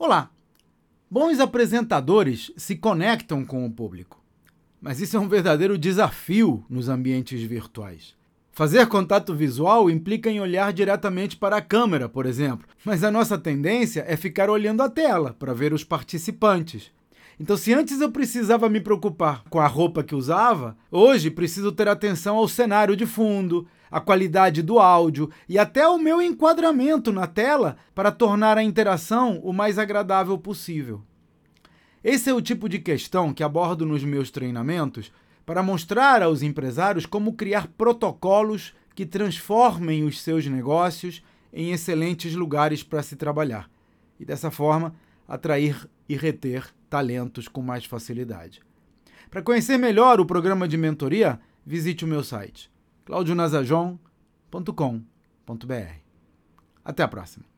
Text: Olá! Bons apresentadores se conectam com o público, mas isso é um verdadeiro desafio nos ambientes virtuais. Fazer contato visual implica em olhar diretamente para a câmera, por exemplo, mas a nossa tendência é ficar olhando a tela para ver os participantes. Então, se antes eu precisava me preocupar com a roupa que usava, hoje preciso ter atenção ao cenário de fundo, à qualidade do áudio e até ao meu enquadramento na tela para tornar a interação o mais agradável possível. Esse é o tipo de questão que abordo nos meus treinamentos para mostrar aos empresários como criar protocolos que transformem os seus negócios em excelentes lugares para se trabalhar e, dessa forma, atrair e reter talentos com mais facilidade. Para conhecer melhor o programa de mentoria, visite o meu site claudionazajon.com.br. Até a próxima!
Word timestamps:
Olá! 0.00 0.30
Bons 1.10 1.40
apresentadores 1.40 2.52
se 2.56 2.76
conectam 2.76 3.44
com 3.44 3.66
o 3.66 3.70
público, 3.72 4.22
mas 4.80 5.00
isso 5.00 5.16
é 5.16 5.20
um 5.20 5.28
verdadeiro 5.28 5.76
desafio 5.76 6.64
nos 6.70 6.88
ambientes 6.88 7.42
virtuais. 7.42 8.14
Fazer 8.52 8.86
contato 8.86 9.34
visual 9.34 9.90
implica 9.90 10.30
em 10.30 10.40
olhar 10.40 10.72
diretamente 10.72 11.36
para 11.36 11.56
a 11.56 11.60
câmera, 11.60 12.08
por 12.08 12.26
exemplo, 12.26 12.64
mas 12.84 13.02
a 13.02 13.10
nossa 13.10 13.36
tendência 13.36 14.04
é 14.06 14.16
ficar 14.16 14.48
olhando 14.48 14.84
a 14.84 14.88
tela 14.88 15.34
para 15.36 15.52
ver 15.52 15.72
os 15.72 15.82
participantes. 15.82 16.92
Então, 17.40 17.56
se 17.56 17.72
antes 17.72 18.00
eu 18.00 18.10
precisava 18.10 18.68
me 18.68 18.80
preocupar 18.80 19.44
com 19.48 19.60
a 19.60 19.66
roupa 19.66 20.02
que 20.02 20.14
usava, 20.14 20.76
hoje 20.90 21.30
preciso 21.30 21.70
ter 21.70 21.86
atenção 21.86 22.36
ao 22.36 22.48
cenário 22.48 22.96
de 22.96 23.06
fundo, 23.06 23.66
à 23.90 24.00
qualidade 24.00 24.60
do 24.60 24.80
áudio 24.80 25.30
e 25.48 25.56
até 25.56 25.82
ao 25.82 25.98
meu 25.98 26.20
enquadramento 26.20 27.12
na 27.12 27.28
tela 27.28 27.76
para 27.94 28.10
tornar 28.10 28.58
a 28.58 28.62
interação 28.62 29.38
o 29.42 29.52
mais 29.52 29.78
agradável 29.78 30.36
possível. 30.36 31.02
Esse 32.02 32.28
é 32.28 32.34
o 32.34 32.42
tipo 32.42 32.68
de 32.68 32.80
questão 32.80 33.32
que 33.32 33.42
abordo 33.42 33.86
nos 33.86 34.02
meus 34.02 34.30
treinamentos 34.30 35.12
para 35.46 35.62
mostrar 35.62 36.22
aos 36.22 36.42
empresários 36.42 37.06
como 37.06 37.34
criar 37.34 37.68
protocolos 37.68 38.74
que 38.94 39.06
transformem 39.06 40.04
os 40.04 40.20
seus 40.20 40.44
negócios 40.46 41.22
em 41.52 41.70
excelentes 41.70 42.34
lugares 42.34 42.82
para 42.82 43.02
se 43.02 43.14
trabalhar 43.16 43.70
e, 44.18 44.24
dessa 44.24 44.50
forma, 44.50 44.94
atrair 45.28 45.86
e 46.08 46.16
reter 46.16 46.66
talentos 46.88 47.46
com 47.46 47.60
mais 47.60 47.84
facilidade. 47.84 48.62
Para 49.30 49.42
conhecer 49.42 49.76
melhor 49.76 50.20
o 50.20 50.26
programa 50.26 50.66
de 50.66 50.78
mentoria, 50.78 51.38
visite 51.64 52.04
o 52.04 52.08
meu 52.08 52.24
site 52.24 52.68
claudionazajon.com.br. 53.04 55.94
Até 56.84 57.02
a 57.02 57.08
próxima! 57.08 57.57